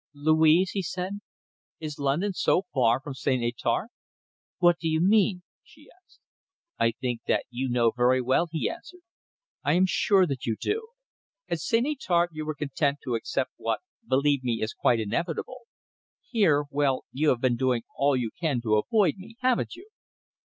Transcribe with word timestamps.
"Louise," 0.15 0.71
he 0.71 0.81
said, 0.81 1.19
"is 1.79 1.99
London 1.99 2.33
so 2.33 2.63
far 2.73 2.99
from 2.99 3.13
St. 3.13 3.39
Étarpe?" 3.43 3.89
"What 4.57 4.79
do 4.79 4.87
you 4.87 4.99
mean?" 4.99 5.43
she 5.61 5.91
asked. 5.95 6.19
"I 6.79 6.93
think 6.99 7.21
that 7.27 7.45
you 7.51 7.69
know 7.69 7.91
very 7.95 8.19
well," 8.19 8.47
he 8.51 8.67
answered. 8.67 9.01
"I 9.63 9.73
am 9.73 9.85
sure 9.85 10.25
that 10.25 10.43
you 10.47 10.55
do. 10.59 10.87
At 11.49 11.59
St. 11.59 11.85
Étarpe 11.85 12.29
you 12.31 12.47
were 12.47 12.55
content 12.55 12.97
to 13.03 13.13
accept 13.13 13.51
what, 13.57 13.81
believe 14.07 14.43
me, 14.43 14.63
is 14.63 14.73
quite 14.73 14.99
inevitable. 14.99 15.67
Here 16.27 16.63
well, 16.71 17.05
you 17.11 17.29
have 17.29 17.41
been 17.41 17.55
doing 17.55 17.83
all 17.95 18.15
you 18.17 18.31
can 18.31 18.59
to 18.61 18.77
avoid 18.77 19.17
me, 19.19 19.35
haven't 19.41 19.75
you?" 19.75 19.87